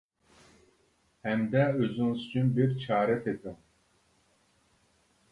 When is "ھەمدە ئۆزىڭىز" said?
1.25-2.23